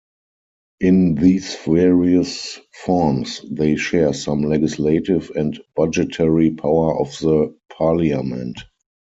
In 0.79 1.13
these 1.13 1.55
various 1.63 2.59
forms 2.83 3.45
they 3.47 3.75
share 3.75 4.13
some 4.15 4.41
legislative 4.41 5.31
and 5.35 5.61
budgetary 5.75 6.49
power 6.49 6.99
of 6.99 7.11
the 7.19 7.55
Parliament. 7.71 8.61